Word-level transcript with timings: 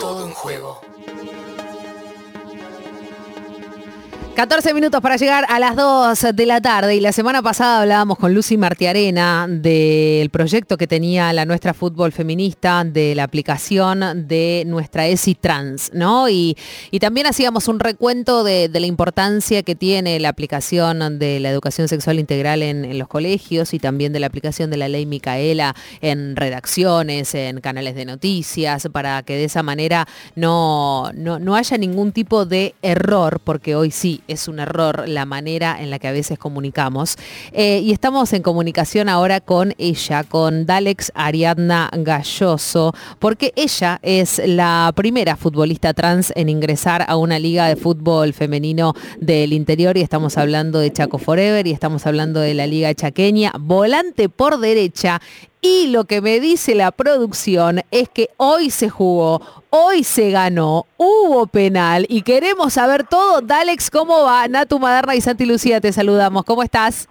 todo 0.00 0.26
en 0.26 0.32
juego. 0.32 0.80
14 4.40 4.72
minutos 4.72 5.02
para 5.02 5.16
llegar 5.16 5.44
a 5.50 5.58
las 5.58 5.76
2 5.76 6.34
de 6.34 6.46
la 6.46 6.62
tarde 6.62 6.96
y 6.96 7.00
la 7.00 7.12
semana 7.12 7.42
pasada 7.42 7.82
hablábamos 7.82 8.16
con 8.16 8.32
Lucy 8.32 8.56
Martiarena 8.56 9.46
del 9.46 10.30
proyecto 10.30 10.78
que 10.78 10.86
tenía 10.86 11.30
la 11.34 11.44
nuestra 11.44 11.74
fútbol 11.74 12.10
feminista 12.10 12.82
de 12.84 13.14
la 13.14 13.24
aplicación 13.24 14.26
de 14.26 14.64
nuestra 14.66 15.06
ESI 15.08 15.34
Trans, 15.34 15.90
¿no? 15.92 16.30
Y, 16.30 16.56
también 17.02 17.26
hacíamos 17.26 17.68
un 17.68 17.80
recuento 17.80 18.42
de, 18.42 18.70
la 18.72 18.86
importancia 18.86 19.62
que 19.62 19.74
tiene 19.74 20.18
la 20.20 20.30
aplicación 20.30 21.18
de 21.18 21.38
la 21.38 21.50
educación 21.50 21.88
sexual 21.88 22.18
integral 22.18 22.62
en, 22.62 22.98
los 22.98 23.08
colegios 23.08 23.74
y 23.74 23.78
también 23.78 24.14
de 24.14 24.20
la 24.20 24.26
aplicación 24.28 24.70
de 24.70 24.78
la 24.78 24.88
ley 24.88 25.04
Micaela 25.04 25.74
en 26.00 26.34
redacciones, 26.34 27.34
en 27.34 27.60
canales 27.60 27.94
de 27.94 28.06
noticias, 28.06 28.88
para 28.90 29.22
que 29.22 29.34
de 29.34 29.44
esa 29.44 29.62
manera 29.62 30.08
no, 30.34 31.10
no, 31.14 31.38
no 31.38 31.56
haya 31.56 31.76
ningún 31.76 32.12
tipo 32.12 32.46
de 32.46 32.74
error, 32.80 33.38
porque 33.44 33.74
hoy 33.74 33.90
sí 33.90 34.22
es 34.32 34.48
un 34.48 34.58
error 34.58 35.08
la 35.08 35.24
manera 35.24 35.76
en 35.80 35.90
la 35.90 35.98
que 35.98 36.08
a 36.08 36.12
veces 36.12 36.38
comunicamos. 36.38 37.16
Eh, 37.52 37.80
y 37.82 37.92
estamos 37.92 38.32
en 38.32 38.42
comunicación 38.42 39.08
ahora 39.08 39.40
con 39.40 39.74
ella, 39.78 40.24
con 40.24 40.66
Dalex 40.66 41.12
Ariadna 41.14 41.90
Galloso, 41.92 42.94
porque 43.18 43.52
ella 43.56 43.98
es 44.02 44.40
la 44.44 44.92
primera 44.94 45.36
futbolista 45.36 45.94
trans 45.94 46.32
en 46.36 46.48
ingresar 46.48 47.04
a 47.06 47.16
una 47.16 47.38
liga 47.38 47.66
de 47.66 47.76
fútbol 47.76 48.32
femenino 48.32 48.94
del 49.20 49.52
interior 49.52 49.96
y 49.96 50.02
estamos 50.02 50.38
hablando 50.38 50.78
de 50.78 50.92
Chaco 50.92 51.18
Forever 51.18 51.66
y 51.66 51.72
estamos 51.72 52.06
hablando 52.06 52.40
de 52.40 52.54
la 52.54 52.66
liga 52.66 52.94
chaqueña, 52.94 53.52
volante 53.58 54.28
por 54.28 54.58
derecha 54.58 55.20
y 55.60 55.88
lo 55.88 56.04
que 56.04 56.20
me 56.20 56.40
dice 56.40 56.74
la 56.74 56.90
producción 56.90 57.82
es 57.90 58.08
que 58.08 58.30
hoy 58.36 58.70
se 58.70 58.88
jugó, 58.88 59.42
hoy 59.70 60.04
se 60.04 60.30
ganó, 60.30 60.86
hubo 60.96 61.46
penal 61.46 62.06
y 62.08 62.22
queremos 62.22 62.74
saber 62.74 63.06
todo. 63.06 63.40
Dalex, 63.40 63.90
¿cómo 63.90 64.22
va? 64.22 64.48
Natu 64.48 64.78
Maderna 64.78 65.14
y 65.14 65.20
Santi 65.20 65.44
Lucía, 65.44 65.80
te 65.80 65.92
saludamos. 65.92 66.44
¿Cómo 66.44 66.62
estás? 66.62 67.08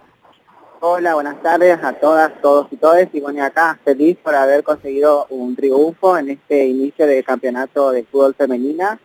Hola, 0.80 1.14
buenas 1.14 1.42
tardes 1.42 1.78
a 1.84 1.92
todas, 1.92 2.32
todos 2.40 2.66
y 2.70 2.76
todas. 2.76 3.06
Y 3.12 3.20
bueno, 3.20 3.44
acá 3.44 3.78
feliz 3.84 4.16
por 4.22 4.34
haber 4.34 4.64
conseguido 4.64 5.26
un 5.28 5.54
triunfo 5.54 6.16
en 6.16 6.30
este 6.30 6.66
inicio 6.66 7.06
del 7.06 7.22
campeonato 7.22 7.90
de 7.90 8.04
fútbol 8.04 8.34
femenina 8.34 8.98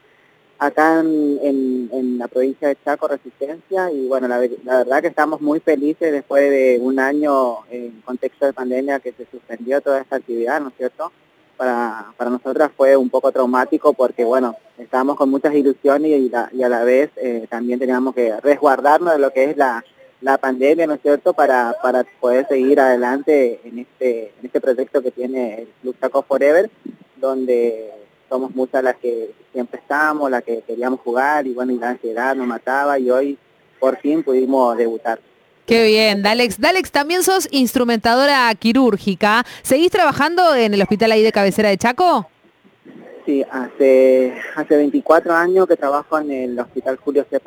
acá 0.58 1.00
en, 1.00 2.17
la 2.17 2.28
provincia 2.28 2.67
de 2.67 2.78
Chaco 2.84 3.08
Resistencia 3.08 3.92
y 3.92 4.08
bueno, 4.08 4.28
la, 4.28 4.39
verdad 4.39 5.02
que 5.02 5.08
estamos 5.08 5.42
muy 5.42 5.59
felices 5.59 6.11
después 6.11 6.50
de 6.50 6.80
un 6.81 7.00
año 7.00 7.66
en 7.70 8.02
contexto 8.02 8.45
de 8.45 8.53
pandemia 8.53 9.00
que 9.00 9.11
se 9.11 9.26
suspendió 9.26 9.81
toda 9.81 10.02
esta 10.02 10.16
actividad, 10.16 10.61
¿no 10.61 10.70
es 10.70 10.76
cierto? 10.78 11.11
Para, 11.58 12.08
para 12.17 12.30
nosotras 12.30 12.72
fue 12.76 12.95
un 12.95 13.09
poco 13.09 13.31
traumático 13.31 13.94
porque 13.94 14.23
bueno, 14.23 14.56
estábamos 14.78 15.17
con 15.17 15.30
muchas 15.30 15.53
ilusiones 15.53 16.11
y, 16.11 16.31
y 16.53 16.64
a 16.64 16.70
la 16.70 16.83
vez 16.83 17.09
eh, 17.17 17.48
también 17.50 17.80
teníamos 17.80 18.16
que 18.16 18.39
resguardarnos 18.42 19.14
de 19.14 19.20
lo 19.20 19.31
que 19.31 19.45
es 19.45 19.58
la, 19.58 19.83
la 20.22 20.38
pandemia, 20.38 20.88
¿no 20.88 20.95
es 20.95 21.02
cierto?, 21.02 21.33
para, 21.33 21.76
para 21.81 22.03
poder 22.20 22.48
seguir 22.48 22.80
adelante 22.80 23.59
en 23.64 23.80
este, 23.80 24.33
en 24.39 24.45
este 24.45 24.61
proyecto 24.61 25.02
que 25.02 25.11
tiene 25.11 25.67
el 25.83 26.00
Chaco 26.00 26.23
Forever, 26.23 26.70
donde 27.17 27.92
somos 28.30 28.56
muchas 28.56 28.84
las 28.84 28.95
que 28.98 29.31
siempre 29.54 29.80
estamos, 29.80 30.30
las 30.30 30.44
que 30.44 30.62
queríamos 30.62 31.00
jugar 31.02 31.48
y 31.48 31.54
bueno, 31.54 31.72
y 31.72 31.78
la 31.78 31.90
ansiedad 31.90 32.36
nos 32.36 32.48
mataba 32.48 33.00
y 33.00 33.09
hoy 33.09 33.38
por 33.80 33.98
fin 33.98 34.23
pudimos 34.23 34.78
debutar. 34.78 35.20
Qué 35.66 35.86
bien, 35.86 36.22
Dalex. 36.22 36.59
Dalex, 36.59 36.92
también 36.92 37.23
sos 37.23 37.48
instrumentadora 37.52 38.54
quirúrgica. 38.54 39.44
¿Seguís 39.64 39.92
trabajando 39.92 40.54
en 40.56 40.73
el 40.76 40.82
hospital 40.82 41.12
ahí 41.12 41.23
de 41.23 41.32
cabecera 41.32 41.70
de 41.70 41.78
Chaco? 41.78 42.30
Sí, 43.26 43.44
hace, 43.50 44.36
hace 44.56 44.78
24 44.78 45.34
años 45.34 45.67
que 45.67 45.76
trabajo 45.76 46.20
en 46.20 46.30
el 46.30 46.60
hospital 46.60 46.98
Julio 46.98 47.26
C. 47.28 47.42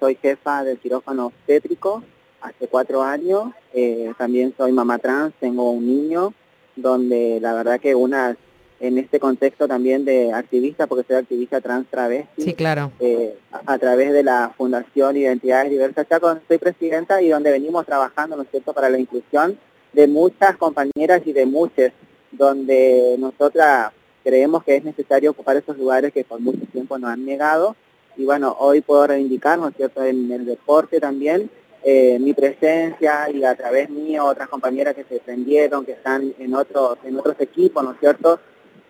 Soy 0.00 0.16
jefa 0.22 0.64
del 0.64 0.78
quirófano 0.78 1.26
obstétrico 1.26 2.02
hace 2.40 2.68
cuatro 2.68 3.02
años. 3.02 3.52
Eh, 3.74 4.12
también 4.18 4.54
soy 4.56 4.72
mamá 4.72 4.98
trans, 4.98 5.34
tengo 5.38 5.70
un 5.70 5.86
niño, 5.86 6.32
donde 6.76 7.38
la 7.40 7.52
verdad 7.54 7.80
que 7.80 7.94
una 7.94 8.36
en 8.82 8.98
este 8.98 9.20
contexto 9.20 9.68
también 9.68 10.04
de 10.04 10.32
activista, 10.32 10.88
porque 10.88 11.06
soy 11.06 11.16
activista 11.16 11.60
trans 11.60 11.86
travesti. 11.86 12.42
Sí, 12.42 12.54
claro. 12.54 12.90
Eh, 12.98 13.38
a, 13.64 13.78
través 13.78 14.12
de 14.12 14.24
la 14.24 14.52
Fundación 14.56 15.16
Identidades 15.16 15.70
Diversas 15.70 16.08
Chaco, 16.08 16.36
soy 16.48 16.58
presidenta 16.58 17.22
y 17.22 17.28
donde 17.28 17.52
venimos 17.52 17.86
trabajando, 17.86 18.36
¿no 18.36 18.42
es 18.42 18.50
cierto?, 18.50 18.72
para 18.72 18.90
la 18.90 18.98
inclusión 18.98 19.56
de 19.92 20.08
muchas 20.08 20.56
compañeras 20.56 21.22
y 21.24 21.32
de 21.32 21.46
muchas, 21.46 21.92
donde 22.32 23.14
nosotras 23.20 23.92
creemos 24.24 24.64
que 24.64 24.74
es 24.74 24.82
necesario 24.82 25.30
ocupar 25.30 25.56
esos 25.56 25.78
lugares 25.78 26.12
que 26.12 26.24
por 26.24 26.40
mucho 26.40 26.66
tiempo 26.72 26.98
nos 26.98 27.10
han 27.10 27.24
negado. 27.24 27.76
Y 28.16 28.24
bueno, 28.24 28.56
hoy 28.58 28.80
puedo 28.80 29.06
reivindicar, 29.06 29.60
¿no 29.60 29.68
es 29.68 29.76
cierto?, 29.76 30.02
en 30.02 30.32
el 30.32 30.44
deporte 30.44 30.98
también, 30.98 31.48
eh, 31.84 32.18
mi 32.18 32.34
presencia 32.34 33.30
y 33.32 33.44
a 33.44 33.54
través 33.54 33.90
mío 33.90 34.24
otras 34.24 34.48
compañeras 34.48 34.96
que 34.96 35.04
se 35.04 35.20
prendieron, 35.20 35.84
que 35.84 35.92
están 35.92 36.34
en 36.40 36.54
otros, 36.56 36.98
en 37.04 37.16
otros 37.16 37.36
equipos, 37.38 37.84
¿no 37.84 37.92
es 37.92 38.00
cierto?, 38.00 38.40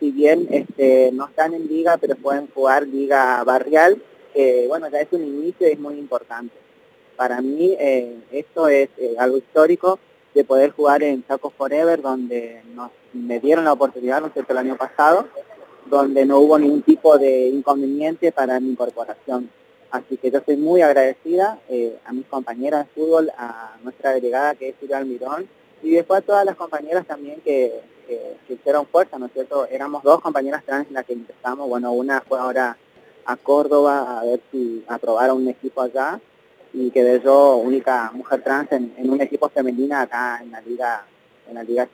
si 0.02 0.10
bien 0.10 0.48
este, 0.50 1.12
no 1.12 1.26
están 1.28 1.54
en 1.54 1.68
liga, 1.68 1.96
pero 1.96 2.16
pueden 2.16 2.48
jugar 2.48 2.88
liga 2.88 3.44
barrial, 3.44 4.02
bueno, 4.66 4.88
ya 4.88 5.00
es 5.00 5.06
un 5.12 5.22
inicio 5.22 5.68
y 5.68 5.72
es 5.72 5.78
muy 5.78 5.94
importante. 5.94 6.56
Para 7.14 7.40
mí 7.40 7.76
eh, 7.78 8.16
esto 8.32 8.66
es 8.66 8.88
eh, 8.98 9.14
algo 9.16 9.36
histórico 9.36 10.00
de 10.34 10.42
poder 10.42 10.72
jugar 10.72 11.04
en 11.04 11.24
Chaco 11.24 11.50
Forever, 11.50 12.02
donde 12.02 12.62
nos, 12.74 12.90
me 13.12 13.38
dieron 13.38 13.64
la 13.64 13.74
oportunidad, 13.74 14.20
¿no 14.20 14.32
el 14.34 14.58
año 14.58 14.76
pasado, 14.76 15.28
donde 15.86 16.26
no 16.26 16.40
hubo 16.40 16.58
ningún 16.58 16.82
tipo 16.82 17.16
de 17.16 17.46
inconveniente 17.46 18.32
para 18.32 18.58
mi 18.58 18.70
incorporación. 18.70 19.50
Así 19.92 20.16
que 20.16 20.32
yo 20.32 20.38
estoy 20.38 20.56
muy 20.56 20.80
agradecida 20.80 21.60
eh, 21.68 21.96
a 22.04 22.12
mis 22.12 22.26
compañeras 22.26 22.86
de 22.86 22.92
fútbol, 23.00 23.30
a 23.38 23.76
nuestra 23.84 24.14
delegada 24.14 24.56
que 24.56 24.70
es 24.70 24.74
Silvia 24.80 24.98
Almirón, 24.98 25.46
y 25.82 25.90
después 25.90 26.22
a 26.22 26.26
todas 26.26 26.44
las 26.44 26.56
compañeras 26.56 27.06
también 27.06 27.40
que, 27.40 27.80
que, 28.06 28.54
hicieron 28.54 28.86
fuerza, 28.86 29.18
¿no 29.18 29.26
es 29.26 29.32
cierto? 29.32 29.66
Éramos 29.66 30.02
dos 30.02 30.20
compañeras 30.20 30.64
trans 30.64 30.88
en 30.88 30.94
las 30.94 31.04
que 31.04 31.14
empezamos, 31.14 31.68
bueno, 31.68 31.92
una 31.92 32.20
fue 32.20 32.38
ahora 32.38 32.76
a 33.24 33.36
Córdoba 33.36 34.20
a 34.20 34.24
ver 34.24 34.40
si 34.50 34.84
aprobara 34.88 35.32
un 35.32 35.48
equipo 35.48 35.80
allá 35.80 36.20
y 36.74 36.90
quedé 36.90 37.20
yo 37.22 37.56
única 37.56 38.10
mujer 38.14 38.42
trans 38.42 38.72
en, 38.72 38.92
un 38.98 39.20
equipo 39.20 39.48
femenina 39.48 40.02
acá 40.02 40.40
en 40.42 40.50
la 40.50 40.60
liga, 40.60 41.04
en 41.48 41.54
la 41.54 41.62
liga. 41.62 41.88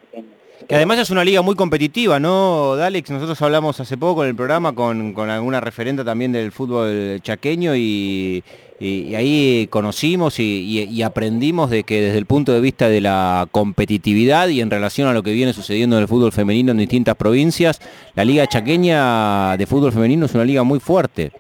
Que 0.66 0.75
además 0.75 0.99
es 0.99 1.10
una 1.10 1.25
liga 1.25 1.41
muy 1.43 1.55
competitiva, 1.55 2.19
¿no, 2.19 2.75
Dalex? 2.76 3.10
Nosotros 3.10 3.41
hablamos 3.43 3.78
hace 3.81 3.97
poco 3.97 4.25
en 4.25 4.31
el 4.31 4.37
programa 4.37 4.75
con, 4.75 5.15
alguna 5.31 5.60
referente 5.60 6.05
también 6.05 6.32
del 6.32 6.50
fútbol 6.53 7.20
chaqueño 7.22 7.76
y, 7.76 8.43
ahí 8.80 9.66
conocimos 9.70 10.38
y, 10.38 11.02
aprendimos 11.02 11.70
de 11.70 11.82
que 11.82 12.00
desde 12.00 12.18
el 12.18 12.26
punto 12.26 12.52
de 12.52 12.60
vista 12.60 12.88
de 12.88 13.00
la 13.00 13.48
competitividad 13.50 14.48
y 14.48 14.60
en 14.60 14.70
relación 14.70 15.08
a 15.08 15.12
lo 15.12 15.22
que 15.22 15.32
viene 15.32 15.52
sucediendo 15.52 15.96
en 15.96 16.02
el 16.02 16.08
fútbol 16.08 16.32
femenino 16.32 16.72
en 16.72 16.78
distintas 16.78 17.16
provincias, 17.16 17.80
la 18.14 18.24
liga 18.24 18.46
chaqueña 18.46 19.56
de 19.56 19.66
fútbol 19.66 19.92
femenino 19.92 20.26
es 20.26 20.34
una 20.34 20.44
liga 20.44 20.62
muy 20.62 20.78
fuerte. 20.80 21.32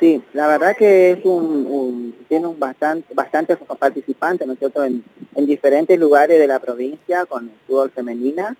Sí, 0.00 0.22
la 0.32 0.48
verdad 0.48 0.76
que 0.76 1.12
es 1.12 1.24
un, 1.24 2.14
tiene 2.28 2.46
un 2.46 2.58
bastante, 2.58 3.14
bastantes 3.14 3.56
participantes, 3.78 4.46
¿no 4.46 4.52
es 4.52 4.58
cierto?, 4.58 4.84
en, 4.84 5.02
diferentes 5.46 5.98
lugares 5.98 6.38
de 6.38 6.46
la 6.46 6.58
provincia 6.58 7.24
con 7.26 7.44
el 7.44 7.54
fútbol 7.66 7.90
femenina. 7.90 8.56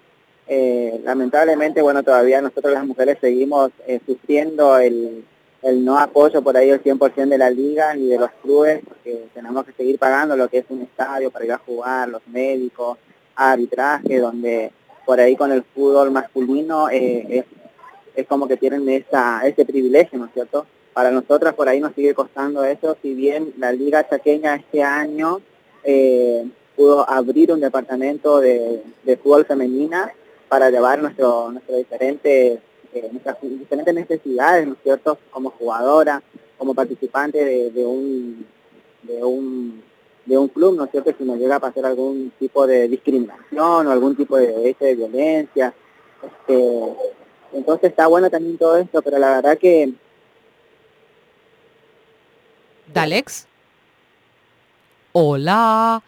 Eh, 0.47 1.01
lamentablemente, 1.05 1.83
bueno, 1.83 2.03
todavía 2.03 2.41
nosotros 2.41 2.73
las 2.73 2.87
mujeres 2.87 3.19
seguimos 3.21 3.71
eh, 3.87 4.01
sufriendo 4.07 4.79
el, 4.79 5.25
no 5.73 5.99
apoyo 5.99 6.43
por 6.43 6.57
ahí 6.57 6.69
del 6.69 6.83
100% 6.83 7.29
de 7.29 7.39
la 7.39 7.51
liga 7.51 7.95
ni 7.95 8.07
de 8.09 8.19
los 8.19 8.31
clubes, 8.43 8.81
porque 8.87 9.27
tenemos 9.33 9.65
que 9.65 9.73
seguir 9.73 9.99
pagando 9.99 10.37
lo 10.37 10.49
que 10.49 10.59
es 10.59 10.67
un 10.69 10.83
estadio 10.83 11.31
para 11.31 11.45
ir 11.45 11.53
a 11.53 11.59
jugar, 11.59 12.09
los 12.09 12.27
médicos, 12.27 12.99
arbitraje, 13.35 14.19
donde 14.19 14.71
por 15.07 15.21
ahí 15.21 15.37
con 15.37 15.53
el 15.53 15.63
fútbol 15.63 16.11
masculino 16.11 16.89
eh, 16.91 17.27
es, 17.31 17.45
es 18.15 18.27
como 18.27 18.47
que 18.47 18.57
tienen 18.57 18.89
esa, 18.89 19.47
ese 19.47 19.65
privilegio, 19.65 20.19
¿no 20.19 20.27
es 20.27 20.33
cierto?, 20.33 20.67
para 20.95 21.11
nosotras 21.11 21.55
por 21.55 21.69
ahí 21.69 21.81
nos 21.81 21.95
sigue 21.95 22.15
costando 22.15 22.65
eso, 22.65 22.97
si 23.03 23.15
bien 23.15 23.53
la 23.59 23.73
Liga 23.73 24.09
Chaqueña 24.09 24.55
este 24.55 24.83
año 24.83 25.41
eh, 25.83 26.47
pudo 26.77 27.09
abrir 27.09 27.53
un 27.53 27.61
departamento 27.61 28.41
de, 28.41 28.81
fútbol 29.23 29.45
femenina 29.45 30.13
para 30.49 30.71
llevar 30.71 31.01
nuestro, 31.01 31.51
nuestro 31.51 31.77
diferentes, 31.77 32.61
eh, 32.95 33.09
nuestras 33.11 33.37
diferentes 33.43 33.95
necesidades, 33.95 34.67
¿no 34.67 34.75
es 34.75 34.79
cierto?, 34.83 35.19
como 35.31 35.51
jugadora, 35.51 36.23
como 36.57 36.75
participante 36.75 37.71
de, 37.71 37.85
un, 37.85 38.47
de, 39.03 39.25
un, 39.25 39.83
de 40.25 40.39
un 40.39 40.49
club, 40.49 40.77
¿no 40.77 40.85
es 40.85 40.91
cierto?, 40.91 41.13
si 41.17 41.25
nos 41.25 41.39
llega 41.39 41.57
a 41.57 41.61
pasar 41.61 41.87
algún 41.87 42.33
tipo 42.39 42.67
de 42.67 42.89
discriminación 42.89 43.87
o 43.87 43.91
algún 43.91 44.17
tipo 44.17 44.37
de, 44.37 44.77
de 44.79 44.95
violencia. 44.95 45.75
Este, 46.23 46.95
entonces 47.53 47.91
está 47.91 48.07
bueno 48.07 48.31
también 48.31 48.57
todo 48.57 48.77
esto, 48.77 49.03
pero 49.03 49.19
la 49.19 49.37
verdad 49.37 49.59
que 49.59 49.93
Dalex. 52.93 53.47
Hola. 55.13 56.03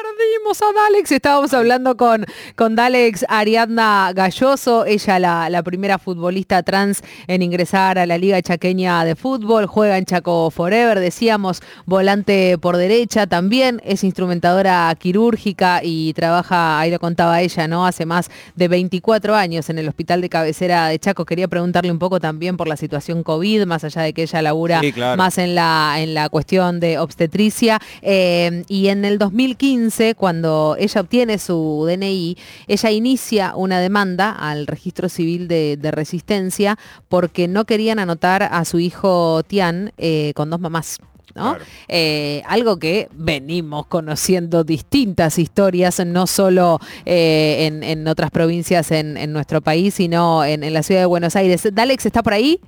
Perdimos. 0.00 0.62
a 0.62 0.72
Dalex. 0.72 1.12
Estábamos 1.12 1.52
hablando 1.52 1.96
con, 1.96 2.24
con 2.56 2.74
Dalex 2.74 3.26
Ariadna 3.28 4.12
Galloso, 4.14 4.86
ella 4.86 5.18
la, 5.18 5.50
la, 5.50 5.62
primera 5.62 5.98
futbolista 5.98 6.62
trans 6.62 7.02
en 7.26 7.42
ingresar 7.42 7.98
a 7.98 8.06
la 8.06 8.16
Liga 8.16 8.40
Chaqueña 8.40 9.04
de 9.04 9.14
Fútbol, 9.14 9.66
juega 9.66 9.98
en 9.98 10.04
Chaco 10.04 10.50
Forever, 10.50 11.00
decíamos, 11.00 11.60
volante 11.84 12.56
por 12.58 12.76
derecha 12.76 13.26
también, 13.26 13.80
es 13.84 14.04
instrumentadora 14.04 14.94
quirúrgica 14.98 15.80
y 15.82 16.14
trabaja, 16.14 16.80
ahí 16.80 16.90
lo 16.90 16.98
contaba 16.98 17.42
ella, 17.42 17.68
¿no? 17.68 17.86
Hace 17.86 18.06
más 18.06 18.30
de 18.56 18.68
24 18.68 19.34
años 19.34 19.68
en 19.68 19.78
el 19.78 19.88
hospital 19.88 20.22
de 20.22 20.28
cabecera 20.28 20.88
de 20.88 20.98
Chaco. 20.98 21.26
Quería 21.26 21.48
preguntarle 21.48 21.92
un 21.92 21.98
poco 21.98 22.20
también 22.20 22.56
por 22.56 22.68
la 22.68 22.76
situación 22.76 23.22
COVID, 23.22 23.66
más 23.66 23.84
allá 23.84 24.02
de 24.02 24.12
que 24.14 24.22
ella 24.22 24.40
labura 24.40 24.80
más 25.16 25.36
en 25.38 25.54
la, 25.54 25.96
en 25.98 26.14
la 26.14 26.28
cuestión 26.30 26.80
de 26.80 26.98
obstetricia. 26.98 27.80
Eh, 28.02 28.64
y 28.68 28.88
en 28.88 29.04
el 29.04 29.18
2015, 29.18 29.87
cuando 30.16 30.76
ella 30.78 31.00
obtiene 31.00 31.38
su 31.38 31.84
DNI, 31.88 32.36
ella 32.66 32.90
inicia 32.90 33.54
una 33.56 33.80
demanda 33.80 34.30
al 34.30 34.66
registro 34.66 35.08
civil 35.08 35.48
de, 35.48 35.78
resistencia 35.88 36.78
porque 37.08 37.48
no 37.48 37.64
querían 37.64 37.98
anotar 37.98 38.42
a 38.42 38.64
su 38.64 38.78
hijo 38.78 39.42
Tian 39.46 39.92
eh, 39.96 40.32
con 40.34 40.50
dos 40.50 40.60
mamás. 40.60 40.98
Eh, 41.86 42.42
algo 42.46 42.78
que 42.78 43.08
venimos 43.12 43.86
conociendo 43.86 44.64
distintas 44.64 45.38
historias, 45.38 46.04
no 46.04 46.26
solo 46.26 46.80
en, 47.04 48.06
otras 48.08 48.30
provincias 48.30 48.90
en, 48.90 49.32
nuestro 49.32 49.60
país, 49.60 49.94
sino 49.94 50.44
en, 50.44 50.64
en, 50.64 50.74
la 50.74 50.82
ciudad 50.82 51.02
de 51.02 51.06
Buenos 51.06 51.36
Aires. 51.36 51.68
Dalex, 51.72 52.06
¿está 52.06 52.22
por 52.22 52.32
ahí? 52.32 52.60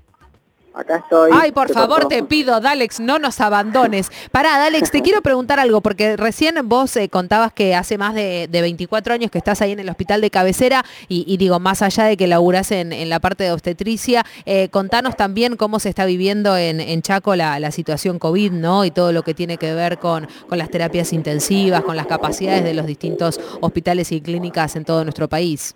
Acá 0.72 0.98
estoy. 0.98 1.30
Ay, 1.34 1.50
por 1.50 1.72
favor, 1.72 2.06
te 2.06 2.22
pido, 2.22 2.60
Dalex, 2.60 3.00
no 3.00 3.18
nos 3.18 3.40
abandones. 3.40 4.10
Pará, 4.30 4.56
Dalex, 4.58 4.90
te 4.90 5.02
quiero 5.02 5.20
preguntar 5.20 5.58
algo, 5.58 5.80
porque 5.80 6.16
recién 6.16 6.56
vos 6.68 6.96
eh, 6.96 7.08
contabas 7.08 7.52
que 7.52 7.74
hace 7.74 7.98
más 7.98 8.14
de, 8.14 8.48
24 8.50 9.14
años 9.14 9.30
que 9.30 9.38
estás 9.38 9.62
ahí 9.62 9.72
en 9.72 9.80
el 9.80 9.88
hospital 9.88 10.20
de 10.20 10.30
cabecera, 10.30 10.84
y, 11.08 11.36
digo, 11.38 11.58
más 11.58 11.82
allá 11.82 12.04
de 12.04 12.16
que 12.16 12.26
laburás 12.26 12.70
en, 12.70 12.92
en 12.92 13.08
la 13.08 13.18
parte 13.18 13.44
de 13.44 13.52
obstetricia, 13.52 14.24
eh, 14.46 14.68
contanos 14.68 15.16
también 15.16 15.56
cómo 15.56 15.80
se 15.80 15.88
está 15.88 16.04
viviendo 16.04 16.56
en, 16.56 17.02
Chaco 17.02 17.34
la, 17.34 17.70
situación 17.70 18.18
COVID, 18.18 18.52
¿no? 18.52 18.84
Y 18.84 18.90
todo 18.90 19.12
lo 19.12 19.22
que 19.22 19.34
tiene 19.34 19.56
que 19.56 19.74
ver 19.74 19.98
con, 19.98 20.28
con 20.48 20.58
las 20.58 20.70
terapias 20.70 21.12
intensivas, 21.12 21.82
con 21.82 21.96
las 21.96 22.06
capacidades 22.06 22.64
de 22.64 22.74
los 22.74 22.86
distintos 22.86 23.40
hospitales 23.60 24.12
y 24.12 24.20
clínicas 24.20 24.76
en 24.76 24.84
todo 24.84 25.04
nuestro 25.04 25.28
país. 25.28 25.74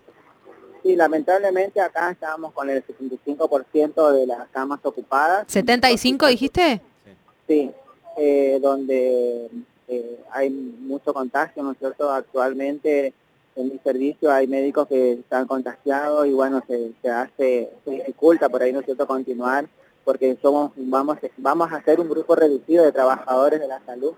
Sí, 0.84 0.96
lamentablemente 0.96 1.80
acá 1.80 2.10
estábamos 2.10 2.52
con 2.52 2.68
el 2.68 2.84
75% 2.86 4.12
de 4.12 4.26
las 4.26 4.46
camas 4.48 4.80
ocupadas. 4.82 5.48
¿75 5.48 6.28
dijiste? 6.28 6.82
Sí, 7.48 7.70
eh, 8.18 8.58
donde 8.60 9.48
eh, 9.88 10.24
hay 10.30 10.50
mucho 10.50 11.14
contagio, 11.14 11.62
¿no 11.62 11.72
es 11.72 11.78
cierto? 11.78 12.12
Actualmente 12.12 13.14
en 13.56 13.68
mi 13.70 13.78
servicio 13.78 14.30
hay 14.30 14.46
médicos 14.46 14.86
que 14.86 15.12
están 15.12 15.46
contagiados 15.46 16.26
y 16.26 16.34
bueno, 16.34 16.62
se, 16.68 16.92
hace, 17.08 17.70
se 17.82 17.90
dificulta 17.90 18.50
por 18.50 18.62
ahí, 18.62 18.70
¿no 18.70 18.80
es 18.80 18.84
cierto?, 18.84 19.06
continuar 19.06 19.66
porque 20.04 20.36
somos, 20.42 20.72
vamos, 20.76 21.16
vamos 21.38 21.72
a 21.72 21.82
ser 21.82 21.98
un 21.98 22.10
grupo 22.10 22.36
reducido 22.36 22.84
de 22.84 22.92
trabajadores 22.92 23.58
de 23.58 23.68
la 23.68 23.80
salud 23.86 24.12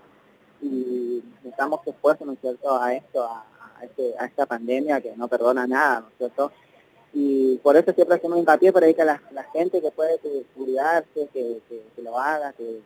y 0.61 1.23
estamos 1.45 1.79
expuestos, 1.87 2.27
¿no 2.27 2.33
es 2.33 2.41
cierto?, 2.41 2.77
a 2.77 2.93
esto, 2.93 3.23
a, 3.23 3.45
este, 3.81 4.15
a, 4.19 4.25
esta 4.25 4.45
pandemia 4.45 5.01
que 5.01 5.15
no 5.15 5.27
perdona 5.27 5.67
nada, 5.67 6.01
¿no 6.01 6.07
es 6.07 6.17
cierto? 6.17 6.51
Y 7.13 7.57
por 7.57 7.75
eso 7.77 7.93
siempre 7.93 8.15
hacemos 8.15 8.37
hincapié 8.37 8.71
por 8.71 8.83
ahí 8.83 8.93
que 8.93 9.05
la, 9.05 9.19
gente 9.53 9.81
que 9.81 9.91
puede 9.91 10.19
cuidarse, 10.55 11.27
que, 11.33 11.61
lo 11.97 12.19
haga, 12.19 12.53
que, 12.53 12.81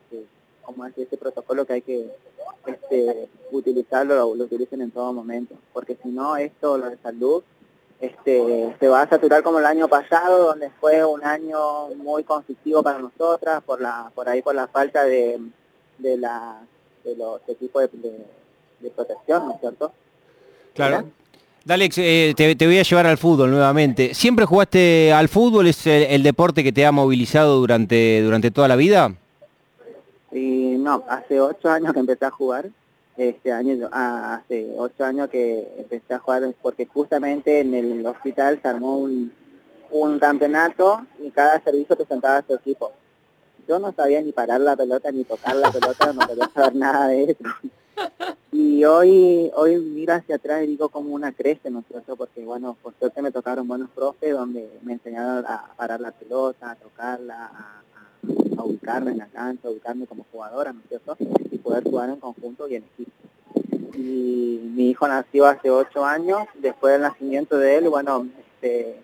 como 0.61 0.85
es 0.85 0.97
ese 0.97 1.17
protocolo 1.17 1.65
que 1.65 1.73
hay 1.73 1.81
que 1.81 2.09
este, 2.65 3.27
utilizarlo, 3.51 4.15
lo, 4.15 4.43
utilicen 4.43 4.81
en 4.81 4.91
todo 4.91 5.11
momento, 5.11 5.55
porque 5.73 5.97
si 6.01 6.09
no 6.09 6.37
esto, 6.37 6.77
lo 6.77 6.89
de 6.89 6.97
salud, 6.97 7.43
este, 7.99 8.75
se 8.79 8.87
va 8.87 9.01
a 9.01 9.09
saturar 9.09 9.43
como 9.43 9.59
el 9.59 9.65
año 9.65 9.87
pasado, 9.87 10.45
donde 10.45 10.69
fue 10.79 11.03
un 11.03 11.23
año 11.23 11.89
muy 11.95 12.23
conflictivo 12.23 12.81
para 12.81 12.99
nosotras, 12.99 13.61
por 13.63 13.81
la, 13.81 14.11
por 14.15 14.29
ahí 14.29 14.41
por 14.41 14.55
la 14.55 14.67
falta 14.67 15.03
de, 15.03 15.39
de, 15.97 16.17
la, 16.17 16.61
de 17.03 17.15
los 17.15 17.41
equipos 17.47 17.89
de, 17.91 18.25
de 18.79 18.89
protección, 18.91 19.45
¿no 19.45 19.53
es 19.53 19.59
cierto? 19.59 19.91
Claro. 20.73 21.05
Dalex, 21.63 21.97
eh, 21.99 22.33
te, 22.35 22.65
voy 22.65 22.79
a 22.79 22.83
llevar 22.83 23.05
al 23.05 23.19
fútbol 23.19 23.51
nuevamente. 23.51 24.15
¿Siempre 24.15 24.45
jugaste 24.45 25.13
al 25.13 25.29
fútbol? 25.29 25.67
¿Es 25.67 25.85
el, 25.85 26.23
deporte 26.23 26.63
que 26.63 26.71
te 26.71 26.85
ha 26.85 26.91
movilizado 26.91 27.59
durante, 27.59 28.21
durante 28.23 28.49
toda 28.49 28.67
la 28.67 28.75
vida? 28.75 29.13
Y 30.31 30.75
no, 30.79 31.03
hace 31.07 31.39
ocho 31.39 31.69
años 31.69 31.93
que 31.93 31.99
empecé 31.99 32.25
a 32.25 32.31
jugar. 32.31 32.69
Este 33.15 33.51
año, 33.51 33.89
ah, 33.91 34.41
hace 34.41 34.73
ocho 34.75 35.03
años 35.03 35.29
que 35.29 35.67
empecé 35.77 36.13
a 36.13 36.19
jugar 36.19 36.43
porque 36.61 36.87
justamente 36.87 37.59
en 37.59 37.75
el 37.75 38.03
hospital 38.05 38.59
se 38.59 38.67
armó 38.67 38.97
un, 38.97 39.31
un 39.91 40.17
campeonato 40.17 41.05
y 41.21 41.29
cada 41.29 41.61
servicio 41.61 41.95
presentaba 41.95 42.37
a 42.37 42.45
su 42.47 42.55
equipo. 42.55 42.91
Yo 43.67 43.77
no 43.77 43.91
sabía 43.91 44.21
ni 44.21 44.31
parar 44.31 44.61
la 44.61 44.75
pelota 44.75 45.11
ni 45.11 45.25
tocar 45.25 45.55
la 45.55 45.71
pelota, 45.71 46.13
no 46.13 46.25
quería 46.25 46.49
saber 46.53 46.75
nada 46.75 47.07
de 47.09 47.23
eso. 47.23 47.43
Y 48.51 48.83
hoy, 48.83 49.49
hoy 49.55 49.77
miro 49.77 50.13
hacia 50.13 50.35
atrás 50.35 50.63
y 50.63 50.67
digo 50.67 50.89
como 50.89 51.13
una 51.13 51.31
crece, 51.31 51.69
¿no 51.69 51.79
es 51.79 51.85
cierto? 51.87 52.17
Porque 52.17 52.43
bueno, 52.43 52.75
por 52.81 52.93
suerte 52.99 53.21
me 53.21 53.31
tocaron 53.31 53.67
buenos 53.67 53.89
profes 53.91 54.33
donde 54.33 54.69
me 54.81 54.93
enseñaron 54.93 55.45
a 55.45 55.73
parar 55.77 56.01
la 56.01 56.11
pelota, 56.11 56.71
a 56.71 56.75
tocarla, 56.75 57.45
a, 57.45 58.63
ubicarme 58.63 59.11
en 59.11 59.19
la 59.19 59.27
cancha, 59.27 59.67
a 59.67 59.71
ubicarme 59.71 60.05
como 60.05 60.25
jugadora, 60.31 60.73
¿no 60.73 60.81
es 60.81 60.87
cierto? 60.89 61.15
Y 61.49 61.57
poder 61.59 61.83
jugar 61.83 62.09
en 62.09 62.17
conjunto 62.17 62.67
y 62.67 62.75
en 62.75 62.83
equipo. 62.83 63.11
Y 63.95 64.71
mi 64.75 64.89
hijo 64.89 65.07
nació 65.07 65.45
hace 65.45 65.69
ocho 65.69 66.03
años, 66.05 66.43
después 66.55 66.93
del 66.93 67.01
nacimiento 67.03 67.57
de 67.57 67.77
él, 67.77 67.89
bueno, 67.89 68.27
este, 68.37 68.99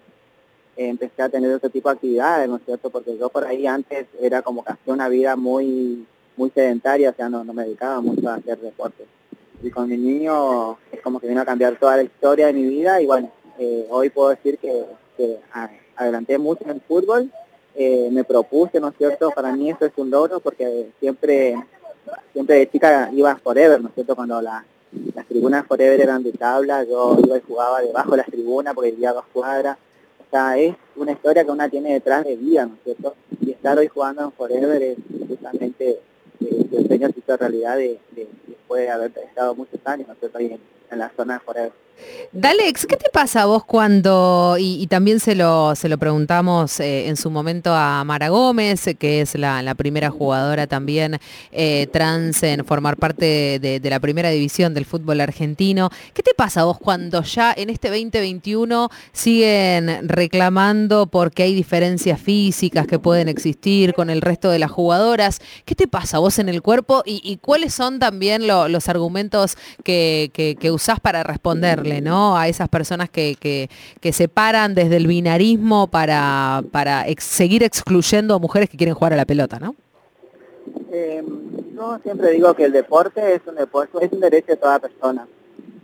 empecé 0.75 1.21
a 1.21 1.29
tener 1.29 1.53
otro 1.53 1.69
tipo 1.69 1.89
de 1.89 1.95
actividades, 1.95 2.50
¿no 2.50 2.57
es 2.57 2.65
cierto? 2.65 2.89
Porque 2.89 3.17
yo 3.17 3.29
por 3.29 3.45
ahí 3.45 3.65
antes 3.65 4.07
era 4.19 4.41
como 4.41 4.63
que 4.63 4.73
hacía 4.73 4.93
una 4.93 5.09
vida 5.09 5.35
muy 5.35 6.05
muy 6.38 6.51
sedentaria, 6.51 7.09
o 7.09 7.13
sea, 7.13 7.29
no, 7.29 7.43
no 7.43 7.51
me 7.51 7.63
dedicaba 7.63 8.00
mucho 8.00 8.29
a 8.29 8.35
hacer 8.35 8.59
deporte. 8.59 9.05
Y 9.62 9.71
con 9.71 9.89
mi 9.89 9.98
niño 9.98 10.77
es 10.92 11.01
como 11.01 11.19
que 11.19 11.27
vino 11.27 11.42
a 11.42 11.45
cambiar 11.45 11.77
toda 11.77 11.98
la 11.98 12.04
historia 12.04 12.48
de 12.48 12.54
mi 12.54 12.63
vida 12.63 13.01
y 13.01 13.07
bueno, 13.07 13.31
eh, 13.57 13.88
hoy 13.89 14.09
puedo 14.09 14.30
decir 14.30 14.57
que, 14.59 14.86
adelanté 15.95 16.38
mucho 16.38 16.63
en 16.63 16.69
el 16.69 16.81
fútbol, 16.81 17.31
eh, 17.74 18.09
me 18.12 18.24
propuse, 18.24 18.80
¿no 18.80 18.89
es 18.89 18.98
cierto? 18.98 19.31
Para 19.31 19.51
mí 19.54 19.71
eso 19.71 19.86
es 19.86 19.94
un 19.98 20.12
logro 20.12 20.39
porque 20.39 20.92
siempre, 21.00 21.56
siempre 22.33 22.57
de 22.57 22.69
chica 22.69 23.09
iba 23.12 23.36
Forever, 23.38 23.81
¿no 23.81 23.88
es 23.89 23.95
cierto? 23.95 24.15
Cuando 24.15 24.39
las 24.42 24.63
tribunas 25.27 25.65
Forever 25.65 26.00
eran 26.00 26.21
de 26.21 26.33
tabla, 26.33 26.83
yo 26.83 27.18
iba 27.25 27.38
y 27.38 27.42
jugaba 27.42 27.81
debajo 27.81 28.12
de 28.12 28.18
las 28.18 28.27
tribunas 28.27 28.75
porque 28.75 28.92
vivía 28.92 29.12
dos 29.12 29.25
cuadras. 29.33 29.77
O 30.19 30.30
sea, 30.30 30.56
es 30.60 30.75
una 30.95 31.13
historia 31.13 31.44
que 31.44 31.51
una 31.51 31.68
tiene 31.68 31.94
detrás 31.94 32.24
de 32.25 32.36
vida, 32.36 32.68
¿no 32.68 32.75
es 32.75 32.83
cierto? 32.83 33.15
Y 33.42 33.51
estar 33.51 33.75
hoy 33.75 33.88
jugando 33.88 34.24
en 34.24 34.31
Forever 34.34 34.84
es 34.84 34.98
justamente 35.27 36.00
que 36.39 36.77
enseña 36.77 37.08
esa 37.08 37.38
realidad 37.38 37.77
de, 37.77 38.00
después 38.67 38.81
de 38.81 38.89
haber 38.89 39.12
estado 39.17 39.55
muchos 39.55 39.79
años, 39.86 40.09
¿no? 40.09 40.29
ahí 40.33 40.59
en, 40.91 41.00
la 41.00 41.09
zona 41.15 41.39
Forever. 41.39 41.71
Dalex, 42.34 42.86
¿qué 42.86 42.98
te 42.98 43.10
pasa 43.12 43.44
a 43.44 43.46
vos 43.46 43.63
cuando, 43.66 44.58
y, 44.60 44.86
también 44.88 45.20
se 45.20 45.34
lo, 45.34 45.75
se 45.75 45.89
lo 45.89 45.98
preguntamos 45.98 46.80
eh, 46.80 47.08
en 47.08 47.16
su 47.16 47.32
momento 47.32 47.74
a 47.74 48.04
Mara 48.04 48.30
Gómez, 48.30 48.89
que 49.00 49.22
es 49.22 49.36
la, 49.36 49.74
primera 49.75 50.10
jugadora 50.10 50.68
también 50.68 51.20
eh, 51.51 51.88
trans 51.92 52.44
en 52.44 52.66
formar 52.66 52.98
parte 52.98 53.60
de, 53.60 53.82
la 53.89 54.00
primera 54.00 54.30
división 54.30 54.74
del 54.74 54.86
fútbol 54.86 55.22
argentino, 55.22 55.89
¿qué 56.13 56.22
te 56.22 56.34
pasa 56.36 56.62
a 56.62 56.63
vos 56.66 56.77
cuando 56.77 57.24
ya 57.24 57.54
en 57.56 57.70
este 57.70 57.89
2021 57.89 58.89
siguen 59.13 60.08
reclamando 60.08 61.08
porque 61.08 61.44
hay 61.44 61.56
diferencias 61.56 62.20
físicas 62.20 62.88
que 62.88 63.00
pueden 63.00 63.30
existir 63.30 63.94
con 63.94 64.10
el 64.10 64.22
resto 64.22 64.51
de 64.51 64.60
las 64.60 64.70
jugadoras? 64.70 65.39
¿Qué 65.66 65.75
te 65.75 65.88
pasa 65.88 66.18
a 66.18 66.20
vos 66.20 66.39
en 66.39 66.50
el 66.50 66.62
cuerpo 66.62 67.04
y, 67.06 67.38
cuáles 67.42 67.74
son 67.74 68.00
también 68.00 68.48
los 68.48 68.89
argumentos 68.89 69.58
que, 69.84 70.32
que 70.60 70.72
usás 70.72 71.00
para 71.00 71.24
responder? 71.24 71.87
¿No? 72.01 72.38
A 72.38 72.48
esas 72.48 72.70
personas 72.70 73.10
que, 73.10 73.36
que, 73.39 74.13
se 74.13 74.27
paran 74.27 74.74
desde 74.74 74.98
el 74.98 75.08
binarismo 75.08 75.88
para, 75.88 76.63
para 76.72 77.06
seguir 77.20 77.63
excluyendo 77.63 78.36
a 78.36 78.39
mujeres 78.39 78.70
que 78.70 78.77
quieren 78.77 78.96
jugar 78.96 79.13
a 79.13 79.17
la 79.17 79.25
pelota, 79.25 79.60
¿no? 79.60 79.75
Eh, 80.91 81.24
yo 81.75 82.00
siempre 82.03 82.32
digo 82.32 82.53
que 82.53 82.65
el 82.65 82.72
deporte 82.72 83.36
es 83.36 83.41
un 83.46 83.56
deporte, 83.56 84.06
es 84.06 84.12
un 84.12 84.20
derecho 84.20 84.48
de 84.48 84.58
toda 84.58 84.79
persona. 84.79 85.27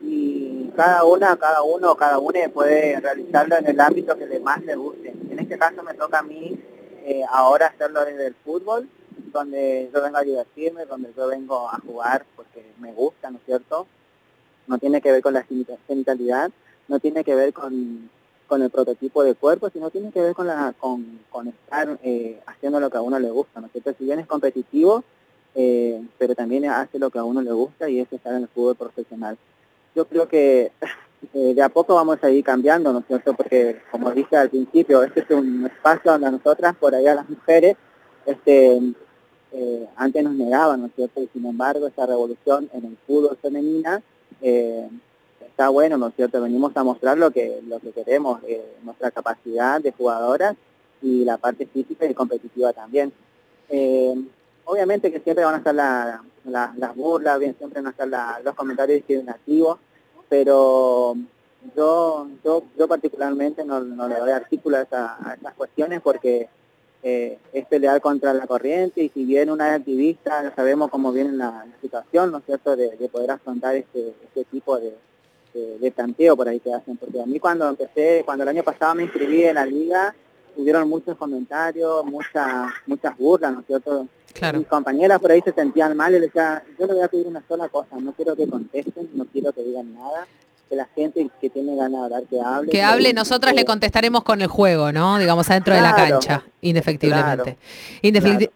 Y 0.02 0.72
cada 0.76 1.04
una, 1.04 1.36
cada 1.38 1.62
uno, 1.62 1.96
cada 1.96 2.20
uno 2.20 2.40
puede 2.54 3.00
realizarlo 3.00 3.58
en 3.58 3.68
el 3.68 3.80
ámbito 3.80 4.18
que 4.18 4.26
le 4.26 4.40
más 4.40 4.64
le 4.64 4.76
guste. 4.76 5.14
En 5.30 5.40
este 5.40 5.58
caso 5.58 5.84
me 5.84 5.94
toca 5.94 6.20
a 6.20 6.24
mí 6.24 6.60
eh, 7.06 7.22
ahora 7.30 7.68
hacerlo 7.68 8.04
desde 8.06 8.28
el 8.28 8.36
fútbol, 8.36 8.88
donde 9.32 9.90
yo 9.94 10.02
vengo 10.02 10.18
a 10.18 10.24
divertirme, 10.24 10.86
donde 10.86 11.14
yo 11.16 11.28
vengo 11.28 11.70
a 11.70 11.80
jugar 11.80 12.26
porque 12.36 12.66
me 12.80 12.92
gusta, 12.94 13.30
¿no 13.30 13.38
es 13.38 13.46
cierto? 13.46 13.88
No 14.68 14.78
tiene 14.78 15.02
que 15.02 15.12
ver 15.12 15.22
con 15.22 15.34
la 15.34 15.46
genitalidad, 15.88 16.52
no 16.88 17.00
tiene 17.00 17.24
que 17.24 17.36
ver 17.36 17.54
con, 17.54 18.10
el 18.54 18.70
prototipo 18.70 19.24
de 19.24 19.34
cuerpo, 19.34 19.72
sino 19.72 19.90
tiene 19.90 20.12
que 20.12 20.22
ver 20.22 20.36
con, 20.36 20.46
la, 20.46 20.76
con, 20.78 21.22
con 21.32 21.48
estar 21.48 21.98
eh, 22.04 22.40
haciendo 22.46 22.80
lo 22.80 22.92
que 22.92 22.98
a 22.98 23.02
uno 23.02 23.18
le 23.18 23.32
gusta, 23.32 23.60
¿no 23.60 23.68
es 23.74 23.96
Si 23.98 24.06
bien 24.06 24.20
es 24.20 24.28
competitivo, 24.28 25.04
eh, 25.56 26.00
pero 26.20 26.36
también 26.36 26.66
hace 26.66 27.00
lo 27.00 27.10
que 27.10 27.18
a 27.18 27.24
uno 27.24 27.42
le 27.42 27.52
gusta 27.52 27.90
y 27.90 28.00
es 28.00 28.14
estar 28.14 28.34
en 28.34 28.44
el 28.44 28.48
fútbol 28.48 28.76
profesional. 28.76 29.38
yo 29.96 30.06
creo 30.06 30.28
que 30.28 30.72
eh, 31.34 31.54
de 31.56 31.62
a 31.64 31.70
poco 31.70 31.96
vamos 31.96 32.24
a 32.24 32.30
ir 32.30 32.44
cambiando, 32.44 32.94
¿no 32.94 33.00
es 33.00 33.08
cierto? 33.08 33.34
Porque, 33.34 33.82
como 33.92 34.12
dije 34.12 34.38
al 34.38 34.50
principio, 34.50 35.04
este 35.04 35.22
es 35.22 35.32
un 35.32 35.66
espacio 35.66 36.12
donde 36.12 36.30
nosotras, 36.32 36.76
por 36.76 36.94
allá 36.94 37.16
las 37.16 37.30
mujeres, 37.30 37.76
este, 38.26 38.80
eh, 39.52 39.88
antes 39.96 40.24
nos 40.24 40.34
negaban, 40.34 40.82
¿no 40.82 40.88
es 40.88 40.94
cierto? 40.96 41.22
Y 41.22 41.30
sin 41.32 41.46
embargo, 41.46 41.88
esta 41.88 42.06
revolución 42.06 42.70
en 42.74 42.86
el 42.86 42.98
fútbol 43.06 43.38
femenina 43.42 44.02
eh, 44.44 44.88
está 45.42 45.70
bueno, 45.70 45.98
¿no 45.98 46.10
es 46.10 46.16
cierto? 46.16 46.42
Venimos 46.42 46.76
a 46.78 46.84
mostrar 46.84 47.18
lo 47.18 47.32
que, 47.32 47.62
lo 47.68 47.80
que 47.80 47.92
queremos, 47.92 48.42
nuestra 48.84 49.10
capacidad 49.10 49.82
de 49.82 49.92
jugadoras 49.92 50.56
y 51.02 51.26
la 51.26 51.38
parte 51.38 51.66
física 51.66 52.06
y 52.06 52.14
competitiva 52.14 52.74
también. 52.74 53.12
obviamente 54.66 55.12
que 55.12 55.20
siempre 55.20 55.44
van 55.44 55.56
a 55.56 55.58
estar 55.58 55.74
las 55.74 56.96
burlas, 56.96 57.40
bien, 57.40 57.56
siempre 57.58 57.82
van 57.82 57.88
a 57.88 57.92
estar 57.92 58.44
los 58.44 58.56
comentarios 58.56 58.98
discriminativos, 58.98 59.80
pero 60.30 61.16
yo 61.76 62.28
yo, 62.44 62.64
yo 62.78 62.88
particularmente 62.88 63.64
no, 63.64 63.80
le 63.82 64.16
doy 64.16 64.32
artículo 64.32 64.78
a, 64.78 64.82
esas 64.82 65.54
cuestiones 65.56 66.02
porque 66.02 66.50
eh, 67.04 67.38
es 67.52 67.66
pelear 67.66 68.00
contra 68.00 68.34
la 68.34 68.48
corriente 68.48 69.04
y 69.04 69.10
si 69.10 69.26
bien 69.26 69.50
una 69.50 69.70
es 69.70 69.82
activista, 69.82 70.54
sabemos 70.56 70.90
cómo 70.90 71.12
viene 71.12 71.34
la, 71.34 71.66
situación, 71.82 72.32
¿no 72.32 72.38
es 72.38 72.46
cierto?, 72.46 72.76
de, 72.78 72.90
poder 73.12 73.32
afrontar 73.32 73.76
este, 73.76 74.14
este 74.24 74.46
tipo 74.46 74.80
de, 74.80 74.96
de, 75.54 75.92
planteo 75.92 76.38
por 76.38 76.48
ahí 76.48 76.62
que 76.62 76.74
hacen. 76.74 76.96
Porque 76.96 77.22
a 77.22 77.26
mí 77.26 77.40
cuando 77.40 77.68
empecé, 77.68 78.24
cuando 78.24 78.44
el 78.44 78.50
año 78.50 78.64
pasado 78.64 78.96
me 78.96 79.04
inscribí 79.04 79.44
en 79.44 79.56
la 79.56 79.66
liga, 79.66 80.16
hubieron 80.56 80.88
muchos 80.88 81.18
comentarios, 81.18 82.06
muchas 82.06 82.72
muchas 82.86 83.18
burlas, 83.18 83.54
¿no 83.54 83.60
es 83.60 83.66
cierto? 83.66 84.08
Mis 84.54 84.68
compañeras 84.68 85.20
por 85.20 85.32
ahí 85.32 85.42
se 85.42 85.52
sentían 85.52 85.96
mal 85.96 86.12
y 86.12 86.20
les 86.20 86.34
decía, 86.34 86.64
yo 86.80 86.88
le 86.88 86.94
voy 86.94 87.04
a 87.04 87.08
pedir 87.08 87.28
una 87.28 87.44
sola 87.48 87.70
cosa, 87.70 87.98
no 88.00 88.14
quiero 88.14 88.36
que 88.36 88.48
contesten, 88.48 89.10
no 89.14 89.26
quiero 89.26 89.52
que 89.52 89.62
digan 89.62 89.94
nada, 89.94 90.26
que 90.74 90.78
la 90.78 90.88
gente 90.96 91.30
que 91.40 91.50
tiene 91.50 91.76
ganas 91.76 92.00
de 92.00 92.06
hablar, 92.06 92.24
que 92.30 92.42
hable. 92.42 92.72
Que, 92.72 92.82
hable, 92.82 93.14
nosotras 93.14 93.54
le 93.54 93.64
contestaremos 93.64 94.24
con 94.24 94.42
el 94.42 94.48
juego, 94.48 94.92
¿no? 94.92 95.20
Digamos, 95.20 95.50
adentro 95.50 95.76
de 95.76 95.82
la 95.82 95.96
cancha, 95.96 96.44
indefectiblemente. 96.62 97.58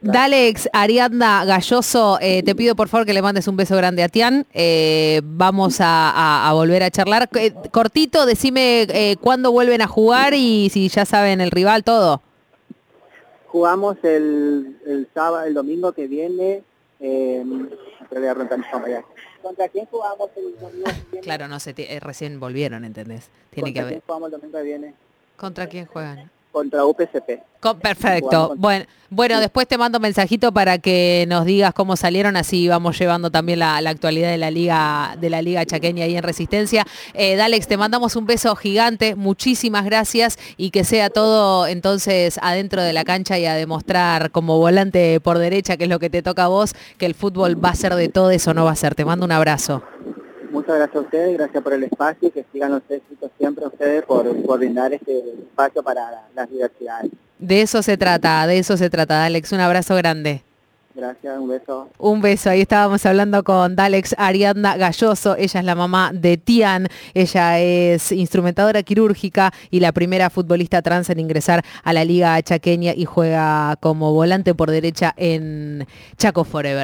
Dalex, 0.01 0.69
Ariadna 0.73 1.45
Galloso, 1.45 2.17
eh, 2.19 2.41
te 2.43 2.55
pido 2.55 2.75
por 2.75 2.87
favor 2.87 3.05
que 3.05 3.13
le 3.13 3.21
mandes 3.21 3.47
un 3.47 3.55
beso 3.55 3.75
grande 3.77 4.03
a 4.03 4.09
Tian. 4.09 4.47
Eh, 4.53 5.21
vamos 5.23 5.77
a, 5.79 6.49
volver 6.53 6.83
a 6.83 6.89
charlar. 6.89 7.29
Eh, 7.35 7.53
cortito, 7.71 8.25
decime 8.25 9.17
cuándo 9.21 9.51
vuelven 9.51 9.81
a 9.81 9.87
jugar 9.87 10.33
y 10.33 10.69
si 10.71 10.89
ya 10.89 11.05
saben 11.05 11.41
el 11.41 11.51
rival, 11.51 11.83
todo 11.83 12.21
jugamos 13.47 13.97
el, 14.03 14.77
el 14.85 15.07
sábado, 15.13 15.45
el 15.45 15.53
domingo 15.53 15.91
que 15.93 16.07
viene. 16.07 16.63
Eh, 16.99 17.43
voy 18.11 18.27
a 18.27 19.03
¿Contra 19.41 19.67
quién 19.69 19.85
jugamos 19.85 20.29
el 20.35 20.59
domingo 20.59 20.89
viene? 21.11 21.21
Claro, 21.21 21.47
no 21.47 21.59
sé, 21.59 21.73
eh, 21.77 21.99
recién 21.99 22.39
volvieron, 22.39 22.83
¿entendés? 22.85 23.29
Tiene 23.51 23.73
que 23.73 23.79
haber. 23.79 24.01
jugamos 24.05 24.27
el 24.27 24.39
domingo 24.39 24.57
que 24.57 24.63
viene? 24.63 24.93
¿Contra 25.35 25.67
quién 25.67 25.85
juegan? 25.85 26.31
Contra 26.57 26.83
UPCP. 26.85 27.39
perfecto. 27.79 28.55
Bueno, 28.57 28.85
bueno, 29.11 29.39
después 29.39 29.67
te 29.67 29.77
mando 29.77 29.99
un 29.99 30.01
mensajito 30.01 30.51
para 30.51 30.79
que 30.79 31.25
nos 31.27 31.45
digas 31.45 31.71
cómo 31.75 31.95
salieron, 31.95 32.35
así 32.35 32.67
vamos 32.67 32.97
llevando 32.97 33.29
también 33.29 33.59
la, 33.59 33.77
actualidad 33.77 34.31
de 34.31 34.39
la 34.39 34.49
liga 34.49 35.15
de 35.21 35.29
la 35.29 35.43
liga 35.43 35.63
chaqueña 35.67 36.05
ahí 36.05 36.17
en 36.17 36.23
Resistencia. 36.23 36.83
Eh, 37.13 37.35
Dalex, 37.35 37.67
te 37.67 37.77
mandamos 37.77 38.15
un 38.15 38.25
beso 38.25 38.55
gigante, 38.55 39.13
muchísimas 39.15 39.85
gracias 39.85 40.39
y 40.57 40.71
que 40.71 40.83
sea 40.83 41.11
todo 41.11 41.67
entonces 41.67 42.39
adentro 42.41 42.81
de 42.81 42.91
la 42.91 43.03
cancha 43.03 43.37
y 43.37 43.45
a 43.45 43.53
demostrar 43.53 44.31
como 44.31 44.57
volante 44.57 45.19
por 45.19 45.37
derecha, 45.37 45.77
que 45.77 45.83
es 45.83 45.89
lo 45.91 45.99
que 45.99 46.09
te 46.09 46.23
toca 46.23 46.45
a 46.45 46.47
vos, 46.47 46.73
que 46.97 47.05
el 47.05 47.13
fútbol 47.13 47.63
va 47.63 47.69
a 47.69 47.75
ser 47.75 47.93
de 47.93 48.09
todo 48.09 48.31
eso, 48.31 48.55
no 48.55 48.65
va 48.65 48.71
a 48.71 48.75
ser. 48.75 48.95
Te 48.95 49.05
mando 49.05 49.25
un 49.25 49.31
abrazo. 49.31 49.83
Muchas 50.57 50.75
gracias 50.75 50.95
a 50.95 51.01
ustedes, 51.01 51.37
gracias 51.37 51.63
por 51.63 51.73
el 51.73 51.83
espacio 51.83 52.29
y 52.29 52.31
que 52.31 52.43
sigan 52.51 52.71
los 52.71 52.81
éxitos 52.89 53.29
siempre 53.37 53.63
a 53.63 53.67
ustedes 53.67 54.03
por, 54.03 54.25
por 54.43 54.57
brindar 54.57 54.91
este 54.91 55.19
espacio 55.19 55.83
para 55.83 56.27
las 56.33 56.49
diversidades. 56.49 57.11
De 57.37 57.61
eso 57.61 57.83
se 57.83 57.95
trata, 57.95 58.47
de 58.47 58.57
eso 58.57 58.75
se 58.75 58.89
trata, 58.89 59.23
Alex. 59.23 59.51
Un 59.51 59.59
abrazo 59.59 59.95
grande. 59.95 60.41
Gracias, 60.97 61.37
un 61.37 61.47
beso. 61.47 61.89
Un 61.99 62.21
beso. 62.21 62.49
Ahí 62.49 62.61
estábamos 62.61 63.05
hablando 63.05 63.43
con 63.43 63.75
Dalex 63.75 64.15
Ariadna 64.17 64.77
Galloso. 64.77 65.35
Ella 65.37 65.59
es 65.59 65.63
la 65.63 65.75
mamá 65.75 66.09
de 66.11 66.37
Tian. 66.37 66.87
Ella 67.13 67.59
es 67.59 68.11
instrumentadora 68.11 68.81
quirúrgica 68.81 69.53
y 69.69 69.79
la 69.79 69.91
primera 69.91 70.31
futbolista 70.31 70.81
trans 70.81 71.11
en 71.11 71.19
ingresar 71.19 71.63
a 71.83 71.93
la 71.93 72.03
Liga 72.03 72.41
Chaqueña 72.41 72.93
y 72.95 73.05
juega 73.05 73.75
como 73.79 74.11
volante 74.11 74.55
por 74.55 74.71
derecha 74.71 75.13
en 75.17 75.85
Chaco 76.17 76.43
Forever. 76.43 76.75